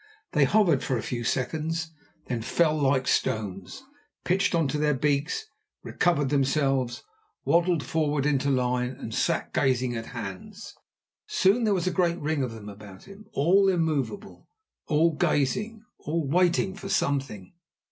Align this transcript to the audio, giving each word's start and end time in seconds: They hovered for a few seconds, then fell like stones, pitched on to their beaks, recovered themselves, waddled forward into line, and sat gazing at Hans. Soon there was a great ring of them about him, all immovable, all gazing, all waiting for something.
They 0.31 0.45
hovered 0.45 0.83
for 0.83 0.97
a 0.97 1.03
few 1.03 1.23
seconds, 1.23 1.91
then 2.25 2.41
fell 2.41 2.75
like 2.75 3.07
stones, 3.07 3.83
pitched 4.23 4.55
on 4.55 4.67
to 4.69 4.79
their 4.79 4.95
beaks, 4.95 5.45
recovered 5.83 6.29
themselves, 6.29 7.03
waddled 7.45 7.83
forward 7.83 8.25
into 8.25 8.49
line, 8.49 8.95
and 8.99 9.13
sat 9.13 9.53
gazing 9.53 9.95
at 9.95 10.07
Hans. 10.07 10.73
Soon 11.27 11.65
there 11.65 11.75
was 11.75 11.85
a 11.85 11.91
great 11.91 12.17
ring 12.17 12.41
of 12.41 12.49
them 12.51 12.67
about 12.67 13.03
him, 13.03 13.27
all 13.33 13.69
immovable, 13.69 14.49
all 14.87 15.13
gazing, 15.13 15.83
all 15.99 16.27
waiting 16.27 16.73
for 16.73 16.89
something. 16.89 17.53